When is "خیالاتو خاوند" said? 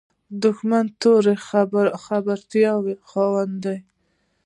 2.03-3.61